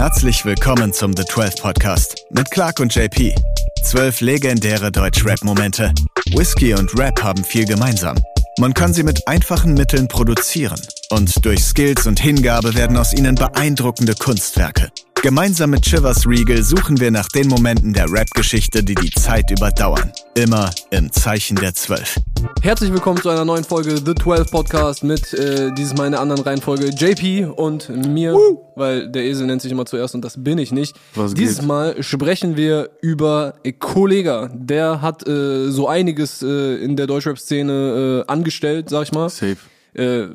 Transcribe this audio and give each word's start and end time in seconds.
Herzlich 0.00 0.46
willkommen 0.46 0.94
zum 0.94 1.14
The 1.14 1.26
12 1.26 1.56
Podcast 1.56 2.24
mit 2.30 2.50
Clark 2.50 2.80
und 2.80 2.94
JP. 2.94 3.34
Zwölf 3.84 4.22
legendäre 4.22 4.90
Deutsch-Rap-Momente. 4.90 5.92
Whisky 6.34 6.72
und 6.72 6.98
Rap 6.98 7.22
haben 7.22 7.44
viel 7.44 7.66
gemeinsam. 7.66 8.16
Man 8.58 8.72
kann 8.72 8.94
sie 8.94 9.02
mit 9.02 9.28
einfachen 9.28 9.74
Mitteln 9.74 10.08
produzieren 10.08 10.80
und 11.10 11.44
durch 11.44 11.62
Skills 11.62 12.06
und 12.06 12.18
Hingabe 12.18 12.74
werden 12.74 12.96
aus 12.96 13.12
ihnen 13.12 13.34
beeindruckende 13.34 14.14
Kunstwerke. 14.14 14.90
Gemeinsam 15.20 15.68
mit 15.68 15.82
Chivers 15.82 16.26
Regal 16.26 16.62
suchen 16.62 16.98
wir 16.98 17.10
nach 17.10 17.28
den 17.28 17.48
Momenten 17.48 17.92
der 17.92 18.10
Rap-Geschichte, 18.10 18.82
die 18.82 18.94
die 18.94 19.10
Zeit 19.10 19.50
überdauern. 19.50 20.10
Immer 20.34 20.70
im 20.90 21.12
Zeichen 21.12 21.56
der 21.56 21.74
Zwölf. 21.74 22.18
Herzlich 22.62 22.92
willkommen 22.92 23.20
zu 23.20 23.28
einer 23.28 23.44
neuen 23.44 23.64
Folge 23.64 23.96
The 23.96 24.14
12 24.14 24.50
Podcast 24.50 25.04
mit 25.04 25.32
äh, 25.34 25.72
dieses 25.72 25.96
Mal 25.96 26.06
in 26.06 26.14
einer 26.14 26.22
anderen 26.22 26.42
Reihenfolge 26.42 26.88
JP 26.88 27.52
und 27.56 27.88
mir, 27.88 28.34
weil 28.76 29.10
der 29.10 29.24
Esel 29.24 29.46
nennt 29.46 29.62
sich 29.62 29.72
immer 29.72 29.86
zuerst 29.86 30.14
und 30.14 30.24
das 30.24 30.42
bin 30.42 30.58
ich 30.58 30.72
nicht. 30.72 30.94
Was 31.14 31.34
dieses 31.34 31.58
geht? 31.58 31.68
Mal 31.68 32.02
sprechen 32.02 32.56
wir 32.56 32.90
über 33.02 33.54
Kollega. 33.78 34.50
Der 34.54 35.02
hat 35.02 35.26
äh, 35.26 35.70
so 35.70 35.88
einiges 35.88 36.42
äh, 36.42 36.76
in 36.76 36.96
der 36.96 37.06
Deutschrap-Szene 37.06 38.24
äh, 38.26 38.30
angestellt, 38.30 38.88
sag 38.88 39.04
ich 39.04 39.12
mal. 39.12 39.28
Safe. 39.28 39.56
Äh, 39.94 40.28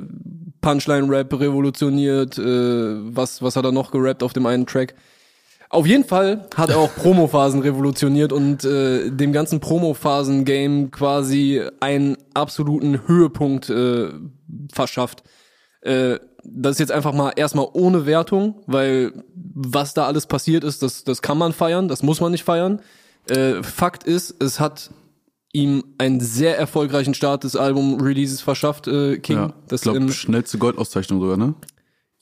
Punchline-Rap 0.61 1.39
revolutioniert, 1.39 2.37
äh, 2.37 2.43
was, 2.43 3.41
was 3.41 3.55
hat 3.55 3.65
er 3.65 3.71
noch 3.71 3.91
gerappt 3.91 4.23
auf 4.23 4.33
dem 4.33 4.45
einen 4.45 4.65
Track? 4.65 4.95
Auf 5.69 5.87
jeden 5.87 6.03
Fall 6.03 6.47
hat 6.55 6.69
er 6.69 6.77
auch 6.77 6.93
Promophasen 6.95 7.61
revolutioniert 7.61 8.31
und 8.31 8.63
äh, 8.63 9.09
dem 9.09 9.33
ganzen 9.33 9.59
Promophasen-Game 9.59 10.91
quasi 10.91 11.61
einen 11.79 12.17
absoluten 12.33 13.07
Höhepunkt 13.07 13.69
äh, 13.69 14.09
verschafft. 14.71 15.23
Äh, 15.81 16.19
das 16.43 16.73
ist 16.73 16.79
jetzt 16.79 16.91
einfach 16.91 17.13
mal 17.13 17.31
erstmal 17.35 17.67
ohne 17.73 18.05
Wertung, 18.05 18.61
weil 18.67 19.23
was 19.33 19.93
da 19.93 20.05
alles 20.05 20.27
passiert 20.27 20.63
ist, 20.63 20.83
das, 20.83 21.03
das 21.03 21.21
kann 21.21 21.37
man 21.37 21.53
feiern, 21.53 21.87
das 21.87 22.03
muss 22.03 22.21
man 22.21 22.31
nicht 22.31 22.43
feiern. 22.43 22.81
Äh, 23.27 23.63
Fakt 23.63 24.03
ist, 24.03 24.35
es 24.41 24.59
hat 24.59 24.91
ihm 25.53 25.83
einen 25.97 26.19
sehr 26.19 26.57
erfolgreichen 26.59 27.13
Start 27.13 27.43
des 27.43 27.55
Album-Releases 27.55 28.41
verschafft, 28.41 28.87
äh, 28.87 29.17
King. 29.17 29.37
Ja, 29.37 29.53
das 29.67 29.81
ich 29.81 29.91
glaube, 29.91 30.11
schnellste 30.11 30.57
Goldauszeichnung 30.57 31.21
sogar, 31.21 31.37
ne? 31.37 31.55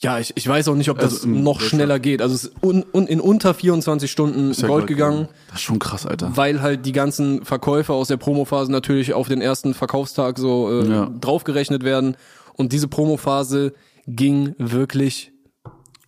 Ja, 0.03 0.19
ich, 0.19 0.33
ich 0.35 0.47
weiß 0.47 0.67
auch 0.67 0.75
nicht, 0.75 0.89
ob 0.89 0.99
das 0.99 1.13
Also 1.23 1.27
noch 1.29 1.59
schneller 1.61 1.97
geht. 1.99 2.21
Also 2.21 2.35
es 2.35 2.43
ist 2.45 2.53
un, 2.63 2.85
un, 2.93 3.07
in 3.07 3.19
unter 3.19 3.53
24 3.53 4.11
Stunden 4.11 4.51
Ist 4.51 4.61
ja 4.61 4.67
Gold 4.67 4.85
gegangen, 4.87 5.27
Das 5.47 5.55
ist 5.57 5.61
schon 5.63 5.79
krass, 5.79 6.05
Alter. 6.05 6.31
weil 6.35 6.61
halt 6.61 6.85
die 6.85 6.91
ganzen 6.91 7.43
Verkäufe 7.43 7.93
aus 7.93 8.09
der 8.09 8.17
Promophase 8.17 8.71
natürlich 8.71 9.13
auf 9.13 9.27
den 9.27 9.41
ersten 9.41 9.73
Verkaufstag 9.73 10.37
so 10.37 10.69
äh, 10.69 10.87
Ja. 10.89 11.09
draufgerechnet 11.19 11.83
werden. 11.83 12.15
Und 12.55 12.71
diese 12.73 12.87
Promophase 12.87 13.73
ging 14.05 14.53
wirklich 14.59 15.31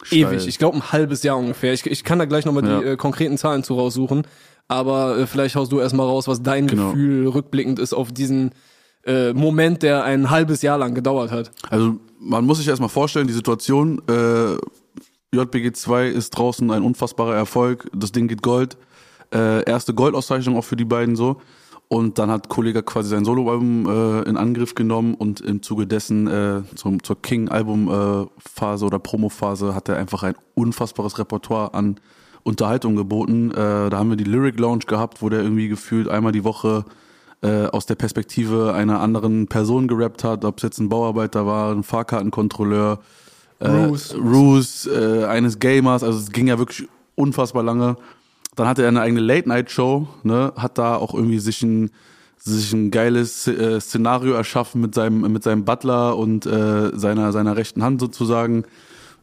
Steil. 0.04 0.20
ewig. 0.20 0.48
Ich 0.48 0.60
glaube 0.60 0.78
ein 0.78 0.92
halbes 0.92 1.24
Jahr 1.24 1.38
ungefähr. 1.38 1.74
Ich, 1.74 1.86
ich 1.86 2.04
kann 2.04 2.20
da 2.20 2.26
gleich 2.26 2.46
nochmal 2.46 2.66
Ja. 2.68 2.80
die 2.80 2.86
äh, 2.86 2.96
konkreten 2.98 3.38
Zahlen 3.38 3.64
zu 3.64 3.74
raussuchen. 3.76 4.28
Aber 4.68 5.18
äh, 5.18 5.28
vielleicht 5.28 5.56
haust 5.56 5.72
du 5.72 5.80
erstmal 5.80 6.06
raus, 6.08 6.28
was 6.28 6.44
dein 6.44 6.68
Genau. 6.68 6.90
Gefühl 6.92 7.28
rückblickend 7.28 7.80
ist 7.80 7.94
auf 7.94 8.12
diesen 8.12 8.52
äh, 9.06 9.34
Moment, 9.34 9.84
der 9.84 10.04
ein 10.04 10.30
halbes 10.30 10.62
Jahr 10.62 10.78
lang 10.78 10.94
gedauert 10.94 11.32
hat. 11.32 11.52
Also 11.70 11.98
man 12.20 12.46
muss 12.46 12.58
sich 12.58 12.68
erstmal 12.68 12.90
vorstellen, 12.90 13.28
die 13.28 13.34
Situation, 13.34 14.02
äh, 14.08 14.56
JBG 15.36 15.74
2 15.74 16.08
ist 16.08 16.32
draußen 16.32 16.70
ein 16.72 16.82
unfassbarer 16.84 17.36
Erfolg, 17.36 17.90
das 17.94 18.12
Ding 18.12 18.28
geht 18.28 18.42
Gold, 18.42 18.78
äh, 19.34 19.64
erste 19.70 19.94
Goldauszeichnung 19.94 20.58
auch 20.58 20.64
für 20.64 20.76
die 20.76 20.86
beiden 20.86 21.16
so. 21.16 21.42
Und 21.88 22.18
dann 22.18 22.32
hat 22.32 22.50
Kollega 22.50 22.82
quasi 22.82 23.10
sein 23.10 23.26
Soloalbum 23.26 23.86
äh, 23.88 24.28
in 24.28 24.38
Angriff 24.38 24.74
genommen 24.74 25.14
und 25.14 25.42
im 25.42 25.62
Zuge 25.62 25.86
dessen 25.86 26.26
äh, 26.28 26.64
zum, 26.74 27.04
zur 27.04 27.22
King-Album-Phase 27.22 28.86
oder 28.86 28.98
Promo-Phase 28.98 29.76
hat 29.76 29.88
er 29.90 29.98
einfach 29.98 30.24
ein 30.24 30.34
unfassbares 30.56 31.20
Repertoire 31.20 31.76
an 31.76 32.00
Unterhaltung 32.42 32.96
geboten. 32.96 33.52
Äh, 33.52 33.90
da 33.90 33.92
haben 33.94 34.10
wir 34.10 34.18
die 34.18 34.24
Lyric 34.24 34.60
Lounge 34.60 34.86
gehabt, 34.88 35.22
wo 35.22 35.30
der 35.30 35.42
irgendwie 35.42 35.68
gefühlt 35.68 36.08
einmal 36.08 36.32
die 36.32 36.44
Woche 36.44 36.86
äh, 37.46 37.68
aus 37.68 37.86
der 37.86 37.96
Perspektive 37.96 38.74
einer 38.74 39.02
anderen 39.02 39.48
Person 39.48 39.88
gerappt 39.88 40.24
hat, 40.24 40.44
ob 40.46 40.58
es 40.58 40.64
jetzt 40.64 40.80
ein 40.80 40.90
Bauarbeiter 40.90 41.46
war, 41.46 41.72
ein 41.72 41.84
Fahrkartenkontrolleur, 41.84 43.00
äh, 43.60 43.68
Ruse. 43.68 44.18
Ruse 44.18 44.90
äh, 44.90 45.26
eines 45.26 45.60
Gamers, 45.60 46.04
also 46.04 46.18
es 46.18 46.32
ging 46.32 46.48
ja 46.48 46.58
wirklich 46.58 46.88
unfassbar 47.14 47.62
lange. 47.62 47.98
Dann 48.56 48.68
hatte 48.68 48.82
er 48.82 48.88
eine 48.88 49.02
eigene 49.02 49.22
Late-Night-Show, 49.22 50.08
ne, 50.24 50.54
hat 50.56 50.78
da 50.78 50.96
auch 50.96 51.14
irgendwie 51.14 51.40
sich 51.40 51.62
ein, 51.62 51.92
sich 52.38 52.74
ein 52.74 52.90
geiles 52.90 53.48
äh, 53.48 53.80
Szenario 53.80 54.34
erschaffen 54.34 54.82
mit 54.82 54.96
seinem, 54.96 55.32
mit 55.32 55.44
seinem 55.44 55.66
Butler 55.66 56.18
und 56.18 56.46
äh, 56.46 56.98
seiner, 56.98 57.32
seiner 57.32 57.58
rechten 57.58 57.84
Hand 57.84 58.00
sozusagen, 58.00 58.64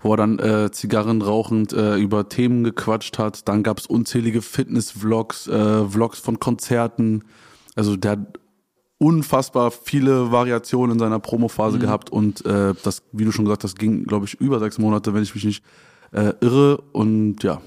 wo 0.01 0.13
er 0.13 0.17
dann 0.19 0.39
äh, 0.39 0.71
Zigarren 0.71 1.23
rauchend 1.23 1.73
äh, 1.73 1.97
über 1.97 2.29
Themen 2.29 2.63
gequatscht 2.63 3.19
hat. 3.19 3.49
Dann 3.49 3.63
gab's 3.63 3.87
unzählige 3.87 4.43
Fitness-Vlogs, 4.43 5.49
äh, 5.49 5.85
Vlogs 5.87 6.21
von 6.21 6.39
Konzerten. 6.39 7.25
Also 7.75 7.97
der 7.97 8.13
hat 8.13 8.19
unfassbar 8.99 9.71
viele 9.73 10.31
Variationen 10.31 10.93
in 10.93 10.99
seiner 10.99 11.19
Promophase 11.19 11.79
gehabt 11.79 12.11
und 12.11 12.45
äh, 12.47 12.73
das, 12.85 13.03
wie 13.13 13.25
du 13.25 13.33
schon 13.33 13.45
gesagt 13.45 13.65
hast, 13.65 13.79
ging, 13.79 14.05
glaube 14.05 14.27
ich, 14.27 14.35
über 14.35 14.59
sechs 14.61 14.79
Monate, 14.79 15.13
wenn 15.15 15.23
ich 15.23 15.35
mich 15.35 15.45
nicht 15.45 15.65
äh, 16.13 16.33
irre. 16.41 16.79
Und 16.93 17.43
ja, 17.43 17.61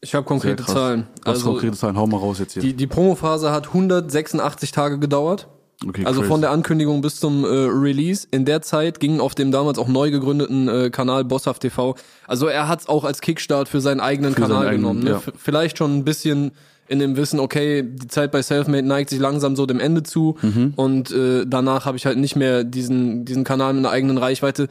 Ich 0.00 0.14
habe 0.14 0.26
konkrete. 0.26 0.64
Zahlen. 0.66 1.06
Was 1.24 1.36
Also 1.38 1.50
konkrete 1.52 1.76
Zahlen? 1.76 1.96
Hau 1.96 2.06
mal 2.06 2.18
raus 2.18 2.38
jetzt 2.38 2.52
hier. 2.52 2.62
die, 2.62 2.74
die 2.74 2.86
Promophase 2.86 3.50
hat 3.50 3.68
186 3.68 4.70
Tage 4.72 4.98
gedauert. 4.98 5.48
okay, 5.86 6.04
Also 6.04 6.20
crazy. 6.20 6.28
von 6.32 6.40
der 6.42 6.50
Ankündigung 6.50 7.00
bis 7.00 7.18
zum 7.18 7.44
äh, 7.44 7.48
Release. 7.48 8.26
In 8.30 8.44
der 8.44 8.60
Zeit 8.60 9.00
ging 9.00 9.20
auf 9.20 9.34
dem 9.34 9.50
damals 9.50 9.78
auch 9.78 9.88
neu 9.88 10.10
gegründeten 10.10 10.68
äh, 10.68 10.90
Kanal 10.90 11.24
Bosshaft 11.24 11.62
TV. 11.62 11.94
Also 12.26 12.46
er 12.46 12.68
hat 12.68 12.80
es 12.80 12.88
auch 12.88 13.04
als 13.04 13.22
Kickstart 13.22 13.68
für 13.68 13.80
seinen 13.80 14.00
eigenen 14.00 14.34
Für 14.34 14.42
Kanal 14.42 14.58
seinen 14.64 14.68
eigenen, 14.68 14.82
genommen. 14.82 15.04
Ne? 15.04 15.10
ja. 15.12 15.22
Vielleicht 15.36 15.78
schon 15.78 15.96
ein 15.96 16.04
bisschen 16.04 16.52
in 16.88 16.98
dem 16.98 17.16
Wissen, 17.16 17.38
okay, 17.40 17.82
die 17.82 18.08
Zeit 18.08 18.32
bei 18.32 18.40
Selfmade 18.42 18.82
neigt 18.86 19.10
sich 19.10 19.18
langsam 19.18 19.56
so 19.56 19.66
dem 19.66 19.78
Ende 19.80 20.02
zu 20.02 20.36
Mhm. 20.42 20.72
und 20.76 21.10
äh, 21.12 21.44
danach 21.46 21.84
habe 21.86 21.96
ich 21.96 22.06
halt 22.06 22.18
nicht 22.18 22.34
mehr 22.36 22.64
diesen 22.64 23.24
diesen 23.24 23.44
Kanal 23.44 23.74
mit 23.74 23.84
einer 23.84 23.92
eigenen 23.92 24.18
Reichweite. 24.18 24.68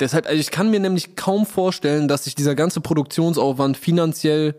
Deshalb, 0.00 0.26
also 0.26 0.38
ich 0.40 0.50
kann 0.50 0.70
mir 0.70 0.80
nämlich 0.80 1.14
kaum 1.16 1.44
vorstellen, 1.44 2.08
dass 2.08 2.24
sich 2.24 2.34
dieser 2.34 2.54
ganze 2.54 2.80
Produktionsaufwand 2.80 3.76
finanziell 3.76 4.54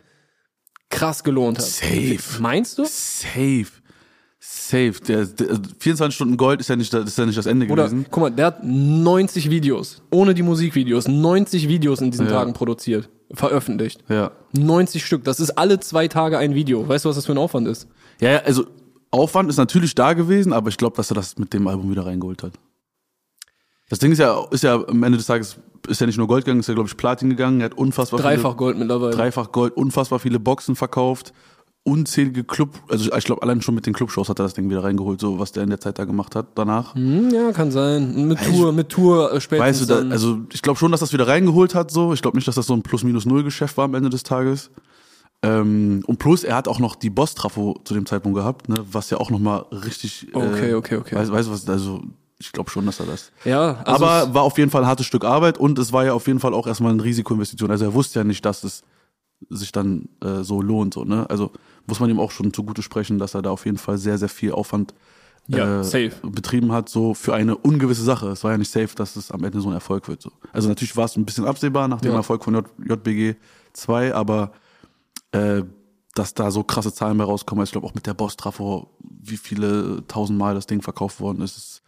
krass 0.89 1.23
gelohnt 1.23 1.57
hat. 1.57 1.65
Safe. 1.65 2.19
Meinst 2.39 2.77
du? 2.77 2.83
Safe. 2.85 3.65
Safe. 4.39 4.93
Der, 5.07 5.25
der, 5.25 5.59
24 5.79 6.13
Stunden 6.15 6.37
Gold 6.37 6.59
ist 6.59 6.69
ja 6.69 6.75
nicht, 6.75 6.91
das- 6.93 7.05
ist 7.05 7.17
ja 7.17 7.25
nicht 7.25 7.37
das 7.37 7.45
Ende 7.45 7.67
Oder 7.67 7.85
gewesen. 7.85 8.05
guck 8.09 8.21
mal, 8.21 8.29
der 8.31 8.47
hat 8.47 8.63
90 8.63 9.49
Videos, 9.49 10.01
ohne 10.11 10.33
die 10.33 10.41
Musikvideos, 10.43 11.07
90 11.07 11.67
Videos 11.67 12.01
in 12.01 12.11
diesen 12.11 12.25
Ja. 12.25 12.33
Tagen 12.33 12.53
produziert, 12.53 13.07
veröffentlicht. 13.33 14.03
Ja. 14.09 14.31
90 14.53 15.05
Stück, 15.05 15.23
das 15.23 15.39
ist 15.39 15.51
alle 15.51 15.79
zwei 15.79 16.07
Tage 16.07 16.37
ein 16.37 16.55
Video. 16.55 16.87
Weißt 16.87 17.05
du, 17.05 17.09
was 17.09 17.15
das 17.15 17.25
für 17.25 17.31
ein 17.31 17.37
Aufwand 17.37 17.67
ist? 17.67 17.87
Ja, 18.19 18.31
ja, 18.31 18.37
also 18.39 18.65
Aufwand 19.11 19.49
ist 19.49 19.57
natürlich 19.57 19.93
da 19.95 20.13
gewesen, 20.13 20.53
aber 20.53 20.69
ich 20.69 20.77
glaube, 20.77 20.95
dass 20.95 21.11
er 21.11 21.15
das 21.15 21.37
mit 21.37 21.53
dem 21.53 21.67
Album 21.67 21.91
wieder 21.91 22.05
reingeholt 22.05 22.43
hat. 22.43 22.53
Das 23.89 23.99
Ding 23.99 24.13
ist 24.13 24.19
ja, 24.19 24.41
ist 24.51 24.63
ja 24.63 24.75
am 24.87 25.03
Ende 25.03 25.17
des 25.17 25.27
Tages, 25.27 25.57
ist 25.87 25.99
ja 25.99 26.07
nicht 26.07 26.17
nur 26.17 26.27
Gold 26.27 26.45
gegangen, 26.45 26.61
ist 26.61 26.67
ja, 26.67 26.73
glaube 26.73 26.87
ich, 26.87 26.95
Platin 26.95 27.29
gegangen. 27.29 27.59
Er 27.59 27.65
hat 27.65 27.73
unfassbar 27.73 28.21
Dreifach 28.21 28.51
viele, 28.51 28.55
Gold 28.55 28.77
mittlerweile. 28.77 29.13
dreifach 29.13 29.51
Gold, 29.51 29.75
unfassbar 29.75 30.19
viele 30.19 30.39
Boxen 30.39 30.77
verkauft, 30.77 31.33
unzählige 31.83 32.43
Club, 32.43 32.79
also 32.89 33.11
ich 33.11 33.25
glaube, 33.25 33.41
allein 33.41 33.61
schon 33.61 33.73
mit 33.73 33.87
den 33.87 33.93
Clubshows 33.93 34.29
hat 34.29 34.39
er 34.39 34.43
das 34.43 34.53
Ding 34.53 34.69
wieder 34.69 34.83
reingeholt, 34.83 35.19
so 35.19 35.39
was 35.39 35.51
der 35.51 35.63
in 35.63 35.69
der 35.69 35.79
Zeit 35.79 35.97
da 35.97 36.05
gemacht 36.05 36.35
hat 36.35 36.47
danach. 36.55 36.93
Hm, 36.93 37.31
ja, 37.31 37.51
kann 37.51 37.71
sein. 37.71 38.27
Mit 38.27 38.39
Tour, 38.43 38.71
mit 38.71 38.89
Tour 38.89 39.33
äh, 39.33 39.41
spätestens 39.41 39.89
Weißt 39.89 40.01
du, 40.01 40.09
da, 40.09 40.13
also 40.13 40.39
ich 40.53 40.61
glaube 40.61 40.77
schon, 40.77 40.91
dass 40.91 40.99
das 40.99 41.11
wieder 41.11 41.27
reingeholt 41.27 41.73
hat. 41.73 41.89
So, 41.89 42.13
ich 42.13 42.21
glaube 42.21 42.37
nicht, 42.37 42.47
dass 42.47 42.55
das 42.55 42.67
so 42.67 42.73
ein 42.73 42.83
Plus-Minus-Null-Geschäft 42.83 43.77
war 43.77 43.85
am 43.85 43.95
Ende 43.95 44.09
des 44.09 44.21
Tages. 44.21 44.69
Ähm, 45.41 46.03
und 46.05 46.19
plus, 46.19 46.43
er 46.43 46.55
hat 46.55 46.67
auch 46.67 46.77
noch 46.77 46.95
die 46.95 47.09
Boss-Trafo 47.09 47.79
zu 47.83 47.95
dem 47.95 48.05
Zeitpunkt 48.05 48.37
gehabt, 48.37 48.69
ne, 48.69 48.75
was 48.91 49.09
ja 49.09 49.17
auch 49.17 49.31
noch 49.31 49.39
mal 49.39 49.65
richtig. 49.71 50.27
Okay, 50.33 50.75
okay, 50.75 50.97
okay. 50.97 51.15
Weißt 51.15 51.31
weißt 51.31 51.47
du 51.47 51.53
was? 51.53 51.67
Also 51.67 52.01
ich 52.37 52.51
glaube 52.51 52.69
schon, 52.69 52.85
dass 52.85 52.99
er 52.99 53.07
das. 53.07 53.31
ja, 53.43 53.81
also 53.85 54.05
Aber 54.05 54.33
war 54.35 54.43
auf 54.43 54.57
jeden 54.59 54.69
Fall 54.69 54.83
ein 54.83 54.87
hartes 54.87 55.07
Stück 55.07 55.25
Arbeit 55.25 55.57
und 55.57 55.79
es 55.79 55.91
war 55.91 56.05
ja 56.05 56.13
auf 56.13 56.27
jeden 56.27 56.39
Fall 56.39 56.53
auch 56.53 56.67
erstmal 56.67 56.91
eine 56.91 57.03
Risikoinvestition. 57.03 57.71
Also 57.71 57.85
er 57.85 57.93
wusste 57.95 58.19
ja 58.19 58.23
nicht, 58.23 58.45
dass 58.45 58.63
es 58.63 58.83
sich 59.49 59.71
dann 59.71 60.09
äh, 60.23 60.43
so 60.43 60.61
lohnt. 60.61 60.93
So, 60.93 61.03
ne? 61.03 61.27
Also 61.29 61.51
muss 61.87 61.99
man 61.99 62.09
ihm 62.09 62.19
auch 62.19 62.31
schon 62.31 62.53
zugute 62.53 62.81
sprechen, 62.81 63.19
dass 63.19 63.33
er 63.33 63.41
da 63.41 63.51
auf 63.51 63.65
jeden 63.65 63.77
Fall 63.77 63.97
sehr, 63.97 64.17
sehr 64.17 64.29
viel 64.29 64.51
Aufwand 64.51 64.93
Ja, 65.47 65.81
äh, 65.81 66.11
betrieben 66.23 66.71
hat, 66.71 66.87
so 66.89 67.13
für 67.13 67.33
eine 67.33 67.57
ungewisse 67.57 68.03
Sache. 68.03 68.29
Es 68.29 68.43
war 68.43 68.51
ja 68.51 68.57
nicht 68.57 68.71
safe, 68.71 68.95
dass 68.95 69.15
es 69.15 69.31
am 69.31 69.43
Ende 69.43 69.59
so 69.59 69.69
ein 69.69 69.73
Erfolg 69.73 70.07
wird. 70.07 70.21
So. 70.21 70.31
Also 70.53 70.69
natürlich 70.69 70.95
war 70.95 71.05
es 71.05 71.15
ein 71.17 71.25
bisschen 71.25 71.45
absehbar 71.45 71.87
nach 71.87 71.99
dem 72.01 72.11
Ja. 72.11 72.17
Erfolg 72.17 72.43
von 72.43 72.53
J 72.53 72.65
JBG 72.87 73.35
2, 73.73 74.13
aber 74.13 74.51
äh, 75.31 75.63
dass 76.13 76.33
da 76.33 76.51
so 76.51 76.63
krasse 76.63 76.93
Zahlen 76.93 77.17
bei 77.17 77.23
rauskommen, 77.23 77.63
ich 77.63 77.71
glaube 77.71 77.87
auch 77.87 77.93
mit 77.95 78.05
der 78.05 78.13
Boss-Trafo, 78.13 78.89
wie 78.99 79.37
viele 79.37 80.05
tausendmal 80.07 80.53
das 80.53 80.67
Ding 80.67 80.81
verkauft 80.81 81.19
worden 81.19 81.41
ist, 81.41 81.57
ist 81.57 81.81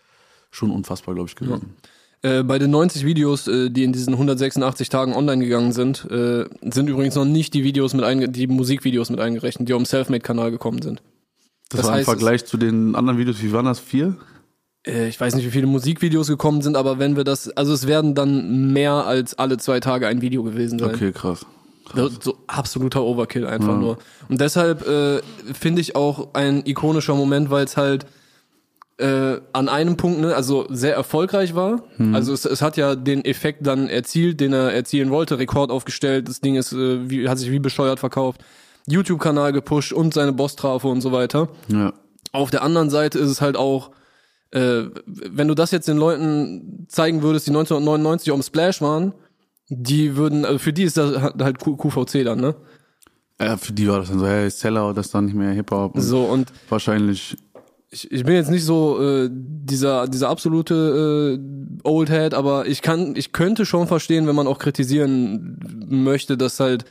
schon 0.49 0.71
unfassbar, 0.71 1.13
glaube 1.13 1.29
ich, 1.29 1.35
gewesen. 1.35 1.75
Äh, 2.23 2.43
bei 2.43 2.57
den 2.57 2.71
90 2.71 3.05
Videos, 3.05 3.47
äh, 3.49 3.69
die 3.69 3.83
in 3.83 3.91
diesen 3.91 4.13
186 4.13 4.87
Tagen 4.87 5.13
online 5.13 5.43
gegangen 5.43 5.73
sind, 5.73 6.09
äh, 6.09 6.45
sind 6.61 6.89
übrigens 6.89 7.15
noch 7.15 7.25
nicht 7.25 7.53
die 7.53 7.65
Videos 7.65 7.93
mit 7.93 8.05
einge 8.05 8.29
die 8.29 8.47
Musikvideos 8.47 9.09
mit 9.09 9.19
eingerechnet, 9.19 9.67
die 9.67 9.73
auf 9.73 9.81
dem 9.81 9.85
Selfmade-Kanal 9.85 10.49
gekommen 10.49 10.81
sind. 10.81 11.01
Das, 11.69 11.81
Das 11.81 11.85
war 11.87 11.93
im 11.93 11.97
heißt, 11.97 12.05
Vergleich 12.05 12.45
zu 12.45 12.55
den 12.55 12.95
anderen 12.95 13.19
Videos, 13.19 13.41
wie 13.41 13.51
waren 13.51 13.65
das? 13.65 13.79
Vier? 13.81 14.15
Äh, 14.87 15.09
ich 15.09 15.19
weiß 15.19 15.35
nicht, 15.35 15.45
wie 15.45 15.51
viele 15.51 15.67
Musikvideos 15.67 16.27
gekommen 16.27 16.61
sind, 16.61 16.77
aber 16.77 16.97
wenn 16.97 17.17
wir 17.17 17.25
das, 17.25 17.49
also 17.49 17.73
es 17.73 17.87
werden 17.87 18.15
dann 18.15 18.71
mehr 18.71 19.05
als 19.05 19.37
alle 19.37 19.57
zwei 19.57 19.81
Tage 19.81 20.07
ein 20.07 20.21
Video 20.21 20.43
gewesen 20.43 20.79
sein. 20.79 20.95
Okay, 20.95 21.11
krass. 21.11 21.45
So, 21.93 22.09
so 22.21 22.37
absoluter 22.47 23.03
Overkill 23.03 23.45
einfach 23.45 23.77
nur. 23.77 23.97
Und 24.29 24.39
deshalb 24.39 24.87
äh, 24.87 25.19
finde 25.53 25.81
ich 25.81 25.97
auch 25.97 26.33
ein 26.33 26.65
ikonischer 26.65 27.15
Moment, 27.15 27.49
weil 27.49 27.65
es 27.65 27.75
halt 27.75 28.05
äh, 28.97 29.37
an 29.53 29.69
einem 29.69 29.97
Punkt, 29.97 30.19
ne, 30.21 30.35
also 30.35 30.65
sehr 30.69 30.95
erfolgreich 30.95 31.55
war. 31.55 31.83
Also 32.13 32.31
es, 32.33 32.45
es 32.45 32.61
hat 32.61 32.77
ja 32.77 32.95
den 32.95 33.25
Effekt 33.25 33.65
dann 33.65 33.89
erzielt, 33.89 34.39
den 34.39 34.53
er 34.53 34.71
erzielen 34.71 35.09
wollte, 35.09 35.39
Rekord 35.39 35.71
aufgestellt, 35.71 36.27
das 36.29 36.41
Ding 36.41 36.55
ist, 36.55 36.73
äh, 36.73 37.09
wie, 37.09 37.27
hat 37.27 37.39
sich 37.39 37.49
wie 37.51 37.59
bescheuert 37.59 37.99
verkauft, 37.99 38.43
YouTube-Kanal 38.87 39.51
gepusht 39.53 39.93
und 39.93 40.13
seine 40.13 40.33
Boss-Trafe 40.33 40.87
und 40.87 41.01
so 41.01 41.11
weiter. 41.11 41.49
Ja. 41.69 41.93
Auf 42.33 42.51
der 42.51 42.61
anderen 42.63 42.89
Seite 42.89 43.17
ist 43.19 43.29
es 43.29 43.41
halt 43.41 43.57
auch, 43.57 43.91
äh, 44.51 44.83
wenn 45.05 45.47
du 45.47 45.55
das 45.55 45.71
jetzt 45.71 45.87
den 45.87 45.97
Leuten 45.97 46.85
zeigen 46.87 47.23
würdest, 47.23 47.47
die 47.47 47.51
1999 47.51 48.31
auf 48.31 48.39
dem 48.39 48.43
Splash 48.43 48.81
waren, 48.81 49.13
die 49.69 50.15
würden, 50.17 50.45
also 50.45 50.59
für 50.59 50.73
die 50.73 50.83
ist 50.83 50.97
das 50.97 51.19
halt 51.19 51.57
Q- 51.59 51.77
QVC 51.77 52.23
dann, 52.25 52.39
ne? 52.41 52.55
ja. 53.39 53.57
Für 53.57 53.73
die 53.73 53.87
war 53.87 53.99
das 53.99 54.09
dann 54.09 54.19
so, 54.19 54.27
hey, 54.27 54.49
Seller, 54.49 54.93
das 54.93 55.07
ist 55.07 55.15
dann 55.15 55.25
nicht 55.25 55.35
mehr 55.35 55.51
Hip-Hop. 55.51 55.93
So, 55.95 56.25
und 56.25 56.51
Wahrscheinlich, 56.69 57.37
ich, 57.93 58.11
ich 58.11 58.23
bin 58.23 58.33
jetzt 58.33 58.49
nicht 58.49 58.65
so 58.65 58.99
äh, 59.01 59.29
dieser 59.31 60.07
dieser 60.07 60.29
absolute 60.29 61.39
äh, 61.39 61.87
Old 61.87 62.09
Head, 62.09 62.33
aber 62.33 62.65
ich 62.65 62.81
kann 62.81 63.15
ich 63.15 63.31
könnte 63.31 63.65
schon 63.65 63.87
verstehen, 63.87 64.27
wenn 64.27 64.35
man 64.35 64.47
auch 64.47 64.57
kritisieren 64.57 65.59
möchte, 65.87 66.37
dass 66.37 66.59
halt 66.59 66.85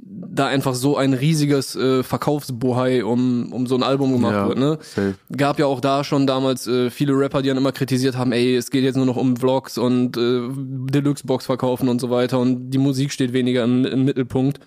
da 0.00 0.46
einfach 0.46 0.74
so 0.74 0.96
ein 0.96 1.12
riesiges 1.12 1.74
äh, 1.76 2.02
Verkaufsbohai 2.02 3.04
um 3.04 3.52
um 3.52 3.66
so 3.66 3.74
ein 3.74 3.82
Album 3.82 4.12
gemacht 4.12 4.32
ja, 4.32 4.48
wird, 4.48 4.58
ne? 4.58 4.78
safe. 4.80 5.14
Gab 5.36 5.58
ja 5.58 5.66
auch 5.66 5.80
da 5.80 6.02
schon 6.02 6.26
damals 6.26 6.66
äh, 6.66 6.88
viele 6.88 7.12
Rapper, 7.12 7.42
die 7.42 7.48
dann 7.48 7.58
immer 7.58 7.72
kritisiert 7.72 8.16
haben, 8.16 8.32
ey, 8.32 8.56
es 8.56 8.70
geht 8.70 8.84
jetzt 8.84 8.96
nur 8.96 9.06
noch 9.06 9.16
um 9.16 9.36
Vlogs 9.36 9.76
und 9.76 10.16
äh, 10.16 10.48
Deluxe 10.90 11.26
Box 11.26 11.46
verkaufen 11.46 11.88
und 11.88 12.00
so 12.00 12.10
weiter 12.10 12.38
und 12.38 12.70
die 12.70 12.78
Musik 12.78 13.12
steht 13.12 13.32
weniger 13.32 13.64
im, 13.64 13.84
im 13.84 14.04
Mittelpunkt. 14.04 14.60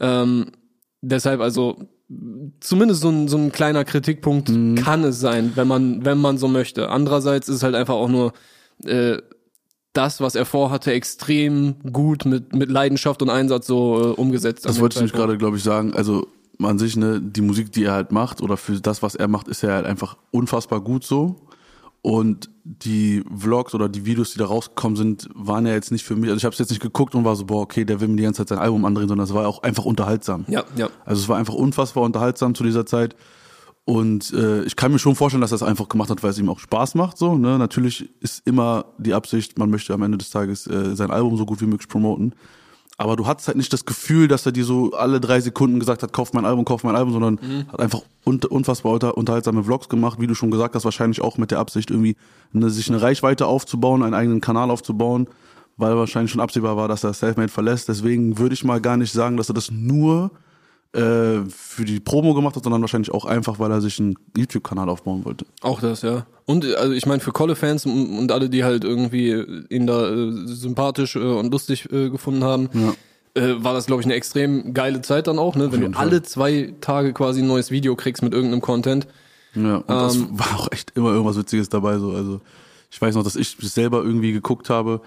Ähm, 0.00 0.46
deshalb 1.00 1.40
also 1.40 1.78
zumindest 2.60 3.00
so 3.00 3.08
ein, 3.08 3.28
so 3.28 3.36
ein 3.36 3.50
kleiner 3.50 3.84
Kritikpunkt 3.84 4.50
kann 4.76 5.04
es 5.04 5.18
sein, 5.18 5.52
wenn 5.56 5.66
man 5.66 6.04
wenn 6.04 6.18
man 6.18 6.38
so 6.38 6.48
möchte. 6.48 6.88
Andererseits 6.88 7.48
ist 7.48 7.56
es 7.56 7.62
halt 7.62 7.74
einfach 7.74 7.94
auch 7.94 8.08
nur 8.08 8.32
äh, 8.84 9.18
das, 9.92 10.20
was 10.20 10.34
er 10.34 10.44
vorhatte, 10.44 10.92
extrem 10.92 11.76
gut 11.92 12.24
mit 12.24 12.54
mit 12.54 12.70
Leidenschaft 12.70 13.22
und 13.22 13.30
Einsatz 13.30 13.66
so 13.66 14.00
äh, 14.00 14.20
umgesetzt. 14.20 14.66
Das 14.66 14.80
wollte 14.80 14.94
ich 14.94 15.00
nämlich 15.00 15.14
gerade, 15.14 15.36
glaube 15.38 15.56
ich, 15.56 15.62
sagen. 15.62 15.94
Also 15.94 16.28
an 16.62 16.78
sich, 16.78 16.96
ne, 16.96 17.20
die 17.20 17.42
Musik, 17.42 17.72
die 17.72 17.84
er 17.84 17.92
halt 17.92 18.12
macht, 18.12 18.40
oder 18.40 18.56
für 18.56 18.80
das, 18.80 19.02
was 19.02 19.14
er 19.14 19.28
macht, 19.28 19.48
ist 19.48 19.62
er 19.62 19.74
halt 19.74 19.86
einfach 19.86 20.16
unfassbar 20.30 20.80
gut 20.80 21.04
so. 21.04 21.45
Und 22.06 22.50
die 22.62 23.24
Vlogs 23.36 23.74
oder 23.74 23.88
die 23.88 24.04
Videos, 24.04 24.30
die 24.30 24.38
da 24.38 24.46
rausgekommen 24.46 24.94
sind, 24.94 25.28
waren 25.34 25.66
ja 25.66 25.72
jetzt 25.72 25.90
nicht 25.90 26.04
für 26.04 26.14
mich. 26.14 26.30
Also 26.30 26.36
ich 26.36 26.44
habe 26.44 26.52
es 26.52 26.60
jetzt 26.60 26.70
nicht 26.70 26.80
geguckt 26.80 27.16
und 27.16 27.24
war 27.24 27.34
so, 27.34 27.46
boah, 27.46 27.62
okay, 27.62 27.84
der 27.84 28.00
will 28.00 28.06
mir 28.06 28.14
die 28.14 28.22
ganze 28.22 28.42
Zeit 28.42 28.50
sein 28.50 28.58
Album 28.60 28.84
andrehen, 28.84 29.08
sondern 29.08 29.24
es 29.24 29.34
war 29.34 29.48
auch 29.48 29.64
einfach 29.64 29.84
unterhaltsam. 29.84 30.44
Ja, 30.46 30.62
ja. 30.76 30.88
Also 31.04 31.22
es 31.22 31.28
war 31.28 31.36
einfach 31.36 31.54
unfassbar 31.54 32.04
unterhaltsam 32.04 32.54
zu 32.54 32.62
dieser 32.62 32.86
Zeit. 32.86 33.16
Und 33.84 34.32
äh, 34.32 34.62
ich 34.62 34.76
kann 34.76 34.92
mir 34.92 35.00
schon 35.00 35.16
vorstellen, 35.16 35.40
dass 35.40 35.50
er 35.50 35.56
es 35.56 35.64
einfach 35.64 35.88
gemacht 35.88 36.10
hat, 36.10 36.22
weil 36.22 36.30
es 36.30 36.38
ihm 36.38 36.48
auch 36.48 36.60
Spaß 36.60 36.94
macht. 36.94 37.18
So, 37.18 37.36
ne? 37.36 37.58
Natürlich 37.58 38.08
ist 38.20 38.46
immer 38.46 38.84
die 38.98 39.12
Absicht, 39.12 39.58
man 39.58 39.70
möchte 39.70 39.92
am 39.92 40.02
Ende 40.02 40.18
des 40.18 40.30
Tages 40.30 40.68
äh, 40.68 40.94
sein 40.94 41.10
Album 41.10 41.36
so 41.36 41.44
gut 41.44 41.60
wie 41.60 41.66
möglich 41.66 41.88
promoten. 41.88 42.36
Aber 42.98 43.16
du 43.16 43.26
hattest 43.26 43.48
halt 43.48 43.58
nicht 43.58 43.72
das 43.72 43.84
Gefühl, 43.84 44.26
dass 44.26 44.46
er 44.46 44.52
dir 44.52 44.64
so 44.64 44.92
alle 44.92 45.20
drei 45.20 45.40
Sekunden 45.40 45.78
gesagt 45.78 46.02
hat, 46.02 46.14
kauf 46.14 46.32
mein 46.32 46.46
Album, 46.46 46.64
kauf 46.64 46.82
mein 46.82 46.96
Album, 46.96 47.12
sondern 47.12 47.66
hat 47.70 47.80
einfach 47.80 48.00
un 48.24 48.40
unfassbar 48.48 48.92
unter 48.92 49.18
unterhaltsame 49.18 49.64
Vlogs 49.64 49.90
gemacht, 49.90 50.18
wie 50.18 50.26
du 50.26 50.34
schon 50.34 50.50
gesagt 50.50 50.74
hast, 50.74 50.84
wahrscheinlich 50.86 51.20
auch 51.20 51.36
mit 51.36 51.50
der 51.50 51.58
Absicht, 51.58 51.90
irgendwie 51.90 52.16
eine, 52.54 52.70
sich 52.70 52.88
eine 52.88 53.02
Reichweite 53.02 53.46
aufzubauen, 53.46 54.02
einen 54.02 54.14
eigenen 54.14 54.40
Kanal 54.40 54.70
aufzubauen, 54.70 55.28
weil 55.76 55.94
wahrscheinlich 55.94 56.32
schon 56.32 56.40
absehbar 56.40 56.78
war, 56.78 56.88
dass 56.88 57.04
er 57.04 57.12
Selfmade 57.12 57.50
verlässt. 57.50 57.88
Deswegen 57.90 58.38
würde 58.38 58.54
ich 58.54 58.64
mal 58.64 58.80
gar 58.80 58.96
nicht 58.96 59.12
sagen, 59.12 59.36
dass 59.36 59.50
er 59.50 59.54
das 59.54 59.70
nur 59.70 60.30
äh, 60.92 61.44
für 61.48 61.84
die 61.84 62.00
Promo 62.00 62.34
gemacht 62.34 62.56
hat, 62.56 62.64
sondern 62.64 62.80
wahrscheinlich 62.80 63.12
auch 63.12 63.24
einfach, 63.24 63.58
weil 63.58 63.70
er 63.70 63.80
sich 63.80 63.98
einen 64.00 64.14
YouTube-Kanal 64.36 64.88
aufbauen 64.88 65.24
wollte. 65.24 65.44
Auch 65.60 65.80
das, 65.80 66.02
ja. 66.02 66.26
Und 66.46 66.64
äh, 66.64 66.74
also 66.74 66.92
ich 66.92 67.06
meine, 67.06 67.20
für 67.20 67.32
Kolle-Fans 67.32 67.86
und 67.86 68.18
und 68.18 68.32
alle, 68.32 68.48
die 68.48 68.64
halt 68.64 68.84
irgendwie 68.84 69.32
ihn 69.68 69.86
da 69.86 70.10
äh, 70.10 70.30
sympathisch 70.46 71.16
äh, 71.16 71.18
und 71.18 71.50
lustig 71.52 71.90
äh, 71.92 72.08
gefunden 72.10 72.44
haben, 72.44 72.68
äh, 73.34 73.54
war 73.58 73.74
das, 73.74 73.86
glaube 73.86 74.00
ich, 74.00 74.06
eine 74.06 74.14
extrem 74.14 74.72
geile 74.72 75.02
Zeit 75.02 75.26
dann 75.26 75.38
auch, 75.38 75.56
ne? 75.56 75.70
Wenn 75.72 75.80
du 75.82 75.92
Fall. 75.92 76.06
alle 76.06 76.22
zwei 76.22 76.72
Tage 76.80 77.12
quasi 77.12 77.42
ein 77.42 77.46
neues 77.46 77.70
Video 77.70 77.94
kriegst 77.96 78.22
mit 78.22 78.32
irgendeinem 78.32 78.62
Content. 78.62 79.06
Ja, 79.54 79.76
und 79.76 79.88
das 79.88 80.16
Ähm, 80.16 80.28
war 80.38 80.58
auch 80.58 80.68
echt 80.72 80.92
immer 80.94 81.10
irgendwas 81.10 81.36
Witziges 81.36 81.68
dabei. 81.68 81.98
So. 81.98 82.12
Also 82.12 82.40
ich 82.90 83.00
weiß 83.00 83.14
noch, 83.14 83.24
dass 83.24 83.36
ich 83.36 83.56
es 83.60 83.74
selber 83.74 84.02
irgendwie 84.02 84.32
geguckt 84.32 84.70
habe 84.70 85.00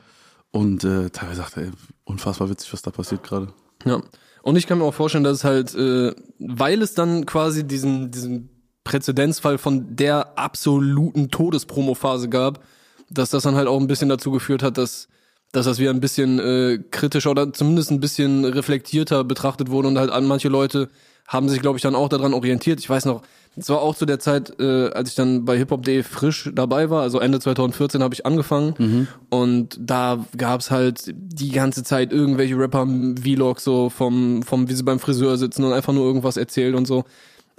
und 0.51 0.83
äh, 0.83 1.09
teilweise 1.09 1.41
dachte, 1.41 1.61
ey, 1.61 1.71
unfassbar 2.05 2.49
witzig, 2.49 2.71
was 2.73 2.81
da 2.81 2.91
passiert 2.91 3.23
gerade. 3.23 3.47
Ja. 3.85 4.01
Und 4.41 4.55
ich 4.55 4.67
kann 4.67 4.77
mir 4.77 4.85
auch 4.85 4.93
vorstellen, 4.93 5.23
dass 5.23 5.37
es 5.37 5.43
halt, 5.43 5.75
äh, 5.75 6.13
weil 6.39 6.81
es 6.81 6.93
dann 6.93 7.25
quasi 7.25 7.65
diesen, 7.65 8.11
diesen 8.11 8.49
Präzedenzfall 8.83 9.57
von 9.57 9.95
der 9.95 10.37
absoluten 10.37 11.29
Todespromo-Phase 11.29 12.29
gab, 12.29 12.63
dass 13.09 13.29
das 13.29 13.43
dann 13.43 13.55
halt 13.55 13.67
auch 13.67 13.79
ein 13.79 13.87
bisschen 13.87 14.09
dazu 14.09 14.31
geführt 14.31 14.63
hat, 14.63 14.77
dass, 14.77 15.07
dass 15.51 15.65
das 15.65 15.79
wieder 15.79 15.91
ein 15.91 15.99
bisschen 15.99 16.39
äh, 16.39 16.79
kritischer 16.89 17.31
oder 17.31 17.51
zumindest 17.53 17.91
ein 17.91 17.99
bisschen 17.99 18.45
reflektierter 18.45 19.23
betrachtet 19.23 19.69
wurde 19.69 19.87
und 19.89 19.97
halt 19.97 20.11
an 20.11 20.25
manche 20.25 20.49
Leute 20.49 20.89
haben 21.29 21.47
sich, 21.47 21.61
glaube 21.61 21.77
ich, 21.77 21.83
dann 21.83 21.95
auch 21.95 22.09
daran 22.09 22.33
orientiert. 22.33 22.79
Ich 22.79 22.89
weiß 22.89 23.05
noch, 23.05 23.21
es 23.55 23.69
war 23.69 23.81
auch 23.81 23.95
zu 23.95 24.05
der 24.05 24.19
Zeit, 24.19 24.59
äh, 24.59 24.89
als 24.89 25.09
ich 25.09 25.15
dann 25.15 25.45
bei 25.45 25.57
hiphop.de 25.57 26.03
frisch 26.03 26.49
dabei 26.53 26.89
war, 26.89 27.03
also 27.03 27.19
Ende 27.19 27.39
2014 27.39 28.01
habe 28.01 28.13
ich 28.13 28.25
angefangen 28.25 29.07
und 29.29 29.77
da 29.79 30.25
gab's 30.37 30.71
halt 30.71 31.13
die 31.15 31.51
ganze 31.51 31.83
Zeit 31.83 32.11
irgendwelche 32.11 32.57
Rapper-Vlogs 32.57 33.63
so 33.63 33.89
vom, 33.89 34.43
vom, 34.43 34.69
wie 34.69 34.73
sie 34.73 34.83
beim 34.83 34.99
Friseur 34.99 35.37
sitzen 35.37 35.63
und 35.63 35.73
einfach 35.73 35.93
nur 35.93 36.05
irgendwas 36.05 36.37
erzählen 36.37 36.75
und 36.75 36.85
so. 36.85 37.05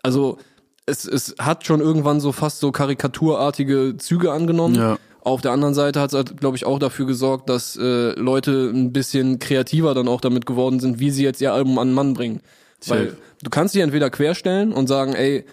Also 0.02 0.38
es, 0.86 1.04
es 1.04 1.34
hat 1.38 1.64
schon 1.64 1.80
irgendwann 1.80 2.20
so 2.20 2.32
fast 2.32 2.60
so 2.60 2.72
karikaturartige 2.72 3.96
Züge 3.98 4.32
angenommen. 4.32 4.74
Ja. 4.74 4.98
Auf 5.22 5.42
der 5.42 5.52
anderen 5.52 5.74
Seite 5.74 6.00
hat 6.00 6.10
es, 6.10 6.16
halt, 6.16 6.38
glaube 6.38 6.56
ich, 6.56 6.64
auch 6.64 6.78
dafür 6.78 7.06
gesorgt, 7.06 7.50
dass 7.50 7.76
äh, 7.76 8.12
Leute 8.18 8.70
ein 8.74 8.92
bisschen 8.92 9.38
kreativer 9.38 9.94
dann 9.94 10.08
auch 10.08 10.20
damit 10.20 10.46
geworden 10.46 10.80
sind, 10.80 10.98
wie 10.98 11.10
sie 11.10 11.24
jetzt 11.24 11.42
ihr 11.42 11.52
Album 11.52 11.78
an 11.78 11.88
den 11.88 11.94
Mann 11.94 12.14
bringen. 12.14 12.40
Weil 12.88 13.16
du 13.42 13.50
kannst 13.50 13.74
dich 13.74 13.82
entweder 13.82 14.10
querstellen 14.10 14.72
und 14.72 14.86
sagen, 14.86 15.14
ey, 15.14 15.44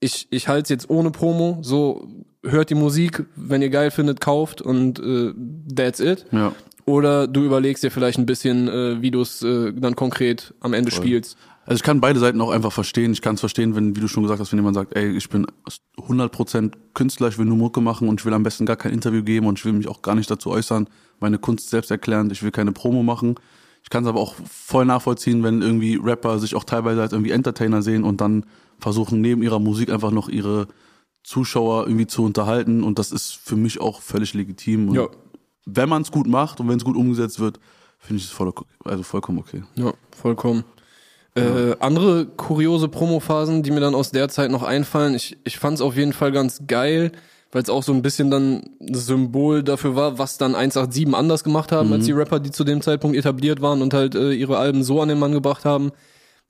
ich, 0.00 0.26
ich 0.30 0.48
halte 0.48 0.64
es 0.64 0.68
jetzt 0.68 0.90
ohne 0.90 1.10
Promo, 1.10 1.58
so 1.62 2.08
hört 2.42 2.70
die 2.70 2.74
Musik, 2.74 3.24
wenn 3.36 3.62
ihr 3.62 3.70
geil 3.70 3.90
findet, 3.90 4.20
kauft 4.20 4.60
und 4.60 4.98
äh, 4.98 5.32
that's 5.74 6.00
it. 6.00 6.26
Ja. 6.32 6.52
Oder 6.84 7.28
du 7.28 7.44
überlegst 7.44 7.84
dir 7.84 7.90
vielleicht 7.90 8.18
ein 8.18 8.26
bisschen, 8.26 8.68
äh, 8.68 9.00
wie 9.00 9.12
du 9.12 9.20
es 9.20 9.42
äh, 9.42 9.72
dann 9.72 9.94
konkret 9.94 10.52
am 10.60 10.72
Ende 10.72 10.90
spielst. 10.90 11.36
Also 11.64 11.76
ich 11.76 11.84
kann 11.84 12.00
beide 12.00 12.18
Seiten 12.18 12.40
auch 12.40 12.50
einfach 12.50 12.72
verstehen. 12.72 13.12
Ich 13.12 13.22
kann 13.22 13.36
es 13.36 13.40
verstehen, 13.40 13.76
wenn, 13.76 13.94
wie 13.94 14.00
du 14.00 14.08
schon 14.08 14.24
gesagt 14.24 14.40
hast, 14.40 14.50
wenn 14.50 14.58
jemand 14.58 14.74
sagt, 14.74 14.96
ey, 14.96 15.16
ich 15.16 15.28
bin 15.28 15.46
100% 15.96 16.72
Künstler, 16.94 17.28
ich 17.28 17.38
will 17.38 17.46
nur 17.46 17.56
Mucke 17.56 17.80
machen 17.80 18.08
und 18.08 18.20
ich 18.20 18.26
will 18.26 18.32
am 18.34 18.42
besten 18.42 18.66
gar 18.66 18.76
kein 18.76 18.92
Interview 18.92 19.22
geben 19.22 19.46
und 19.46 19.60
ich 19.60 19.64
will 19.64 19.72
mich 19.72 19.86
auch 19.86 20.02
gar 20.02 20.16
nicht 20.16 20.28
dazu 20.28 20.50
äußern, 20.50 20.88
meine 21.20 21.38
Kunst 21.38 21.70
selbst 21.70 21.92
erklärend, 21.92 22.32
ich 22.32 22.42
will 22.42 22.50
keine 22.50 22.72
Promo 22.72 23.04
machen. 23.04 23.36
Ich 23.82 23.90
kann 23.90 24.04
es 24.04 24.08
aber 24.08 24.20
auch 24.20 24.34
voll 24.48 24.84
nachvollziehen, 24.84 25.42
wenn 25.42 25.60
irgendwie 25.60 25.96
Rapper 25.96 26.38
sich 26.38 26.54
auch 26.54 26.64
teilweise 26.64 27.02
als 27.02 27.12
irgendwie 27.12 27.32
Entertainer 27.32 27.82
sehen 27.82 28.04
und 28.04 28.20
dann 28.20 28.46
versuchen, 28.78 29.20
neben 29.20 29.42
ihrer 29.42 29.58
Musik 29.58 29.90
einfach 29.90 30.10
noch 30.10 30.28
ihre 30.28 30.68
Zuschauer 31.24 31.86
irgendwie 31.86 32.06
zu 32.06 32.24
unterhalten 32.24 32.82
und 32.82 32.98
das 32.98 33.12
ist 33.12 33.32
für 33.32 33.56
mich 33.56 33.80
auch 33.80 34.00
völlig 34.00 34.34
legitim. 34.34 34.88
Und 34.88 34.94
Ja. 34.94 35.08
Wenn 35.64 35.88
man 35.88 36.02
es 36.02 36.10
gut 36.10 36.26
macht 36.26 36.58
und 36.58 36.68
wenn 36.68 36.78
es 36.78 36.84
gut 36.84 36.96
umgesetzt 36.96 37.38
wird, 37.38 37.60
finde 37.98 38.18
ich 38.18 38.24
es 38.24 38.30
voll, 38.32 38.52
also 38.84 39.04
vollkommen 39.04 39.38
okay. 39.38 39.62
Ja, 39.76 39.92
vollkommen. 40.10 40.64
Äh, 41.34 41.76
andere 41.78 42.26
kuriose 42.26 42.88
Promophasen, 42.88 43.62
die 43.62 43.70
mir 43.70 43.80
dann 43.80 43.94
aus 43.94 44.10
der 44.10 44.28
Zeit 44.28 44.50
noch 44.50 44.64
einfallen, 44.64 45.14
ich, 45.14 45.38
ich 45.44 45.58
fand 45.58 45.76
es 45.76 45.80
auf 45.80 45.96
jeden 45.96 46.12
Fall 46.12 46.32
ganz 46.32 46.62
geil, 46.66 47.12
weil 47.52 47.62
es 47.62 47.70
auch 47.70 47.82
so 47.82 47.92
ein 47.92 48.02
bisschen 48.02 48.30
dann 48.30 48.62
Symbol 48.90 49.62
dafür 49.62 49.94
war, 49.94 50.18
was 50.18 50.38
dann 50.38 50.54
187 50.54 51.14
anders 51.14 51.44
gemacht 51.44 51.70
haben, 51.72 51.92
als 51.92 52.06
die 52.06 52.12
Rapper, 52.12 52.40
die 52.40 52.50
zu 52.50 52.64
dem 52.64 52.80
Zeitpunkt 52.80 53.16
etabliert 53.16 53.60
waren 53.62 53.82
und 53.82 53.94
halt 53.94 54.14
äh, 54.14 54.32
ihre 54.32 54.56
Alben 54.58 54.82
so 54.82 55.00
an 55.00 55.08
den 55.08 55.18
Mann 55.18 55.32
gebracht 55.32 55.64
haben. 55.64 55.92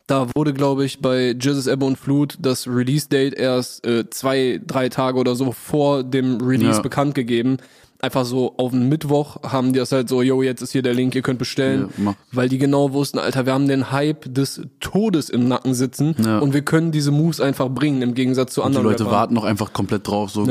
Da 0.06 0.26
wurde, 0.34 0.52
glaube 0.52 0.84
ich, 0.84 1.00
bei 1.00 1.34
Jesus 1.40 1.66
Ebbe 1.68 1.86
und 1.86 1.96
Flut 1.96 2.36
das 2.40 2.66
Release-Date 2.66 3.34
erst 3.34 3.86
äh, 3.86 4.08
zwei, 4.10 4.60
drei 4.66 4.88
Tage 4.88 5.18
oder 5.18 5.34
so 5.36 5.52
vor 5.52 6.02
dem 6.02 6.40
Release 6.40 6.76
Ja. 6.76 6.82
bekannt 6.82 7.14
gegeben. 7.14 7.58
Einfach 8.00 8.24
so 8.24 8.54
auf 8.56 8.72
den 8.72 8.88
Mittwoch 8.88 9.36
haben 9.44 9.72
die 9.72 9.78
das 9.78 9.92
halt 9.92 10.08
so, 10.08 10.22
yo, 10.22 10.42
jetzt 10.42 10.60
ist 10.60 10.72
hier 10.72 10.82
der 10.82 10.92
Link, 10.92 11.14
ihr 11.14 11.22
könnt 11.22 11.38
bestellen. 11.38 11.88
Ja, 12.04 12.14
weil 12.32 12.48
die 12.48 12.58
genau 12.58 12.92
wussten, 12.92 13.20
Alter, 13.20 13.46
wir 13.46 13.52
haben 13.54 13.68
den 13.68 13.92
Hype 13.92 14.24
des 14.34 14.60
Todes 14.80 15.30
im 15.30 15.46
Nacken 15.46 15.72
sitzen 15.72 16.16
Ja. 16.18 16.40
und 16.40 16.52
wir 16.52 16.62
können 16.62 16.90
diese 16.90 17.12
Moves 17.12 17.40
einfach 17.40 17.68
bringen, 17.68 18.02
im 18.02 18.14
Gegensatz 18.14 18.54
zu 18.54 18.60
Und 18.62 18.72
die 18.72 18.78
anderen 18.78 18.86
Leute 18.90 19.04
Rappern. 19.04 19.18
warten 19.18 19.34
noch 19.34 19.44
einfach 19.44 19.72
komplett 19.72 20.08
drauf. 20.08 20.30
So. 20.30 20.44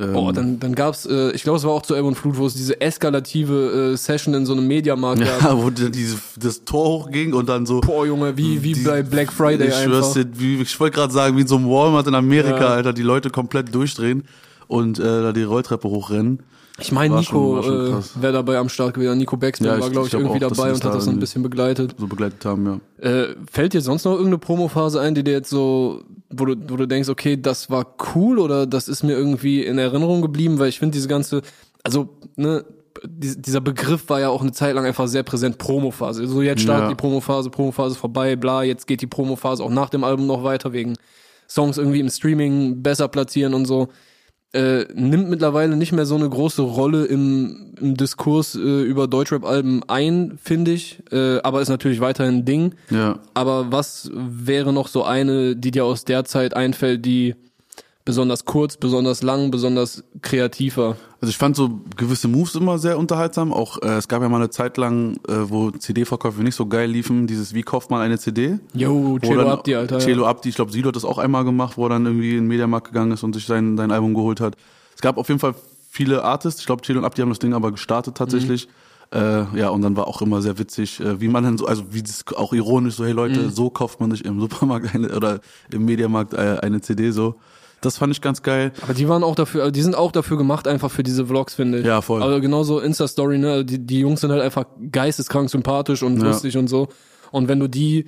Ähm, 0.00 0.12
Boah, 0.14 0.32
dann, 0.32 0.58
dann 0.58 0.74
gab's, 0.74 1.04
äh, 1.04 1.30
ich 1.32 1.42
glaube, 1.42 1.58
es 1.58 1.64
war 1.64 1.72
auch 1.72 1.82
zu 1.82 1.94
Ebbe 1.94 2.08
und 2.08 2.14
Flut, 2.14 2.38
wo 2.38 2.46
es 2.46 2.54
diese 2.54 2.80
eskalative 2.80 3.92
äh, 3.92 3.96
Session 3.96 4.32
in 4.34 4.46
so 4.46 4.52
einem 4.54 4.66
Mediamarkt 4.66 5.20
gab. 5.24 5.42
Ja, 5.42 5.56
wo 5.62 5.68
die- 5.70 5.90
diese, 5.90 6.16
das 6.38 6.64
Tor 6.64 7.04
hochging 7.04 7.34
und 7.34 7.48
dann 7.48 7.66
so. 7.66 7.80
Boah, 7.80 8.06
Junge, 8.06 8.36
wie, 8.36 8.62
wie 8.62 8.72
die- 8.72 8.80
bei 8.82 9.02
Black 9.02 9.32
Friday 9.32 9.68
ich 9.68 9.74
einfach. 9.74 9.84
schwör's 9.98 10.12
dir, 10.14 10.26
wie, 10.34 10.62
ich 10.62 10.80
wollte 10.80 10.96
gerade 10.96 11.12
sagen, 11.12 11.36
wie 11.36 11.42
in 11.42 11.46
so 11.46 11.56
einem 11.56 11.66
Walmart 11.68 12.06
in 12.06 12.14
Amerika, 12.14 12.60
Ja. 12.60 12.68
Alter, 12.68 12.92
die 12.92 13.02
Leute 13.02 13.30
komplett 13.30 13.74
durchdrehen. 13.74 14.24
und 14.68 14.98
äh, 14.98 15.02
da 15.02 15.32
die 15.32 15.42
Rolltreppe 15.42 15.88
hochrennen. 15.88 16.40
Ich 16.78 16.92
meine, 16.92 17.16
Nico 17.16 17.60
schon 17.62 17.88
äh, 17.98 18.22
wäre 18.22 18.32
dabei 18.32 18.56
am 18.58 18.68
Start 18.70 18.94
gewesen. 18.94 19.18
Nico 19.18 19.36
Beckstein 19.36 19.66
Ja, 19.66 19.80
war, 19.80 19.90
glaube 19.90 20.06
ich 20.06 20.10
glaub 20.12 20.22
irgendwie 20.22 20.42
auch, 20.46 20.50
dabei 20.50 20.68
und 20.70 20.76
hat 20.76 20.84
da 20.84 20.94
das 20.94 21.04
so 21.04 21.10
ein 21.10 21.18
bisschen 21.18 21.42
begleitet. 21.42 21.94
So 21.98 22.06
begleitet 22.06 22.42
haben, 22.46 22.80
ja. 23.02 23.06
Äh, 23.06 23.34
fällt 23.52 23.74
dir 23.74 23.80
sonst 23.82 24.04
noch 24.04 24.12
irgendeine 24.12 24.38
Promophase 24.38 24.98
ein, 25.00 25.14
die 25.14 25.22
dir 25.24 25.32
jetzt 25.32 25.50
so, 25.50 26.02
wo 26.32 26.44
du, 26.44 26.54
wo 26.68 26.76
du 26.76 26.86
denkst, 26.86 27.08
okay, 27.08 27.36
das 27.40 27.70
war 27.70 27.94
cool 28.14 28.38
oder 28.38 28.66
das 28.66 28.88
ist 28.88 29.02
mir 29.02 29.12
irgendwie 29.12 29.64
in 29.64 29.78
Erinnerung 29.78 30.22
geblieben, 30.22 30.58
weil 30.58 30.68
ich 30.68 30.78
finde 30.78 30.92
diese 30.94 31.08
ganze, 31.08 31.42
also, 31.82 32.08
ne, 32.36 32.64
die- 33.06 33.40
dieser 33.40 33.60
Begriff 33.60 34.08
war 34.08 34.20
ja 34.20 34.28
auch 34.28 34.42
eine 34.42 34.52
Zeit 34.52 34.74
lang 34.74 34.84
einfach 34.84 35.08
sehr 35.08 35.22
präsent, 35.22 35.58
Promophase. 35.58 36.26
So 36.26 36.42
jetzt 36.42 36.62
startet 36.62 36.84
Ja. 36.84 36.88
die 36.90 36.94
Promophase, 36.96 37.50
Promophase 37.50 37.94
vorbei, 37.96 38.36
bla, 38.36 38.62
jetzt 38.62 38.86
geht 38.86 39.00
die 39.00 39.06
Promophase 39.06 39.62
auch 39.64 39.70
nach 39.70 39.88
dem 39.90 40.04
Album 40.04 40.26
noch 40.26 40.44
weiter, 40.44 40.72
wegen 40.72 40.96
Songs 41.48 41.78
irgendwie 41.78 42.00
im 42.00 42.08
Streaming 42.10 42.82
besser 42.82 43.08
platzieren 43.08 43.54
und 43.54 43.64
so. 43.66 43.88
Äh, 44.52 44.86
nimmt 44.94 45.30
mittlerweile 45.30 45.76
nicht 45.76 45.92
mehr 45.92 46.06
so 46.06 46.16
eine 46.16 46.28
große 46.28 46.62
Rolle 46.62 47.04
im, 47.04 47.74
im 47.80 47.96
Diskurs 47.96 48.56
äh, 48.56 48.82
über 48.82 49.06
Deutschrap-Alben 49.06 49.82
ein, 49.86 50.38
finde 50.42 50.72
ich. 50.72 51.04
Äh, 51.12 51.38
aber 51.42 51.60
ist 51.60 51.68
natürlich 51.68 52.00
weiterhin 52.00 52.38
ein 52.38 52.44
Ding. 52.44 52.74
Ja. 52.90 53.20
Aber 53.32 53.70
was 53.70 54.10
wäre 54.12 54.72
noch 54.72 54.88
so 54.88 55.04
eine, 55.04 55.54
die 55.54 55.70
dir 55.70 55.84
aus 55.84 56.04
der 56.04 56.24
Zeit 56.24 56.54
einfällt, 56.54 57.06
die 57.06 57.36
besonders 58.04 58.44
kurz, 58.44 58.76
besonders 58.76 59.22
lang, 59.22 59.50
besonders 59.50 60.02
kreativ 60.22 60.76
war? 60.78 60.96
Also 61.20 61.30
ich 61.30 61.36
fand 61.36 61.54
so 61.54 61.80
gewisse 61.96 62.28
Moves 62.28 62.54
immer 62.54 62.78
sehr 62.78 62.98
unterhaltsam. 62.98 63.52
Auch 63.52 63.80
äh, 63.82 63.96
es 63.96 64.08
gab 64.08 64.22
ja 64.22 64.28
mal 64.28 64.36
eine 64.38 64.50
Zeit 64.50 64.76
lang, 64.78 65.16
äh, 65.28 65.34
wo 65.50 65.70
CD-Verkäufe 65.70 66.42
nicht 66.42 66.54
so 66.54 66.66
geil 66.66 66.90
liefen. 66.90 67.26
Dieses 67.26 67.52
Wie 67.54 67.62
kauft 67.62 67.90
man 67.90 68.00
eine 68.00 68.18
CD? 68.18 68.58
Cello 69.20 69.42
dann- 69.42 69.50
Abdi, 69.52 69.74
Alter. 69.74 69.98
Cello 69.98 70.26
Abdi, 70.26 70.48
ich 70.48 70.54
glaube, 70.54 70.72
Sido 70.72 70.88
hat 70.88 70.96
das 70.96 71.04
auch 71.04 71.18
einmal 71.18 71.44
gemacht, 71.44 71.76
wo 71.76 71.84
er 71.86 71.90
dann 71.90 72.06
irgendwie 72.06 72.30
in 72.32 72.36
den 72.44 72.46
Mediamarkt 72.48 72.88
gegangen 72.88 73.12
ist 73.12 73.22
und 73.22 73.34
sich 73.34 73.44
sein, 73.46 73.76
sein 73.76 73.90
Album 73.90 74.14
geholt 74.14 74.40
hat. 74.40 74.56
Es 74.94 75.02
gab 75.02 75.18
auf 75.18 75.28
jeden 75.28 75.40
Fall 75.40 75.54
viele 75.90 76.24
Artists. 76.24 76.60
Ich 76.60 76.66
glaube, 76.66 76.82
Cello 76.82 77.00
und 77.00 77.04
Abdi 77.04 77.20
haben 77.20 77.28
das 77.28 77.38
Ding 77.38 77.52
aber 77.52 77.70
gestartet 77.70 78.14
tatsächlich. 78.16 78.68
Äh, 79.12 79.58
ja, 79.58 79.70
und 79.70 79.82
dann 79.82 79.96
war 79.96 80.06
auch 80.06 80.22
immer 80.22 80.40
sehr 80.40 80.56
witzig, 80.58 81.00
äh, 81.00 81.20
wie 81.20 81.26
man 81.28 81.42
dann 81.42 81.58
so, 81.58 81.66
also 81.66 81.82
wie 81.90 82.00
das 82.02 82.24
auch 82.36 82.52
ironisch 82.52 82.94
so, 82.94 83.04
hey 83.04 83.12
Leute, 83.12 83.50
so 83.50 83.68
kauft 83.68 83.98
man 84.00 84.10
sich 84.12 84.24
im 84.24 84.38
Supermarkt 84.40 84.94
eine 84.94 85.14
oder 85.14 85.40
im 85.72 85.84
Mediamarkt 85.84 86.32
äh, 86.32 86.58
eine 86.62 86.80
CD 86.80 87.10
so. 87.10 87.34
Das 87.80 87.96
fand 87.96 88.12
ich 88.12 88.20
ganz 88.20 88.42
geil. 88.42 88.72
Aber 88.82 88.94
die 88.94 89.08
waren 89.08 89.24
auch 89.24 89.34
dafür, 89.34 89.70
die 89.70 89.82
sind 89.82 89.94
auch 89.94 90.12
dafür 90.12 90.36
gemacht, 90.36 90.68
einfach 90.68 90.90
für 90.90 91.02
diese 91.02 91.26
Vlogs, 91.26 91.54
finde 91.54 91.80
ich. 91.80 91.86
Ja, 91.86 92.02
voll. 92.02 92.22
Also 92.22 92.40
genauso 92.40 92.78
Insta-Story, 92.80 93.38
ne? 93.38 93.64
Die, 93.64 93.78
die 93.78 94.00
Jungs 94.00 94.20
sind 94.20 94.30
halt 94.30 94.42
einfach 94.42 94.66
geisteskrank 94.90 95.48
sympathisch 95.48 96.02
und 96.02 96.18
Ja. 96.18 96.24
lustig 96.28 96.56
und 96.56 96.68
so. 96.68 96.88
Und 97.30 97.48
wenn 97.48 97.58
du 97.60 97.68
die, 97.68 98.06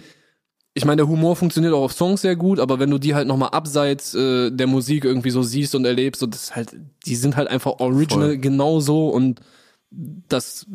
ich 0.75 0.85
meine, 0.85 0.97
der 0.97 1.09
Humor 1.09 1.37
funktioniert 1.37 1.73
auch 1.73 1.85
auf 1.85 1.93
Songs 1.93 2.23
sehr 2.23 2.37
gut, 2.37 2.59
aber 2.61 2.79
wenn 2.79 2.91
du 2.91 2.99
die 2.99 3.15
halt 3.15 3.27
nochmal 3.29 3.51
abseits 3.51 4.15
äh, 4.15 4.51
der 4.51 4.67
Musik 4.67 5.05
irgendwie 5.05 5.31
so 5.31 5.43
siehst 5.43 5.75
und 5.75 5.85
erlebst, 5.85 6.21
so 6.21 6.27
das 6.27 6.55
halt, 6.55 6.77
die 7.07 7.17
sind 7.17 7.37
halt 7.37 7.49
einfach 7.49 7.79
original 7.79 8.29
Voll. 8.29 8.39
genauso 8.39 9.09
und 9.09 9.41
das, 9.91 10.67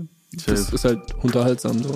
das 0.46 0.72
ist 0.74 0.86
halt 0.86 1.00
unterhaltsam 1.24 1.82
so. 1.84 1.96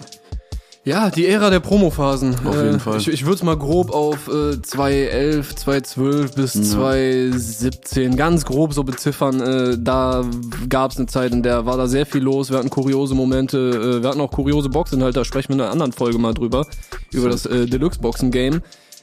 Ja, 0.84 1.12
die 1.12 1.28
Ära 1.28 1.52
der 1.52 1.60
Promophasen. 1.60 2.36
Auf 2.44 2.56
jeden 2.56 2.80
Fall. 2.80 2.98
Ich, 2.98 3.08
ich 3.08 3.24
würde 3.24 3.36
es 3.36 3.44
mal 3.44 3.58
grob 3.58 3.92
auf 3.92 4.28
äh, 4.28 4.60
2011, 4.60 5.56
2012 5.56 6.36
bis 6.36 6.54
2017 6.54 8.16
ganz 8.16 8.46
grob 8.46 8.74
so 8.74 8.84
beziffern. 8.84 9.42
Äh, 9.42 9.78
da 9.80 10.26
gab 10.70 10.92
es 10.92 10.98
eine 10.98 11.06
Zeit, 11.06 11.34
in 11.34 11.44
der 11.44 11.68
war 11.68 11.78
da 11.78 11.88
sehr 11.88 12.08
viel 12.08 12.24
los. 12.24 12.50
Wir 12.50 12.58
hatten 12.58 12.72
kuriose 12.72 13.14
Momente, 13.14 13.58
äh, 14.00 14.02
wir 14.02 14.10
hatten 14.10 14.22
auch 14.22 14.32
kuriose 14.32 14.70
Boxinhalte, 14.70 15.20
da 15.20 15.26
sprechen 15.26 15.50
wir 15.50 15.56
in 15.56 15.62
einer 15.62 15.72
anderen 15.72 15.92
Folge 15.92 16.18
mal 16.18 16.34
drüber, 16.34 16.66
über 17.12 17.30
das 17.30 17.46
äh, 17.46 17.68
Deluxe-Boxen-Game. 17.68 18.62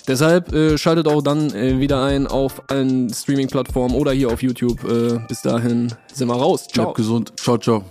Deshalb 0.08 0.52
äh, 0.52 0.78
schaltet 0.78 1.06
auch 1.06 1.22
dann 1.22 1.54
äh, 1.54 1.78
wieder 1.78 2.02
ein 2.02 2.26
auf 2.26 2.62
allen 2.68 3.12
Streaming-Plattformen 3.12 3.94
oder 3.94 4.10
hier 4.10 4.30
auf 4.32 4.42
YouTube. 4.42 4.82
Äh, 4.84 5.20
bis 5.28 5.42
dahin 5.42 5.94
sind 6.12 6.26
wir 6.26 6.34
raus. 6.34 6.66
Ciao. 6.66 6.86
Bleibt 6.86 6.96
gesund. 6.96 7.32
Ciao, 7.36 7.58
ciao. 7.58 7.84